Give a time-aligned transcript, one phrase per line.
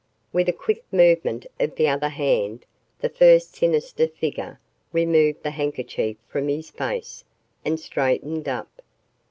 [0.33, 2.65] With a quick movement of the other hand,
[3.01, 4.59] the first sinister figure
[4.91, 7.23] removed the handkerchief from his face
[7.63, 8.81] and straightened up.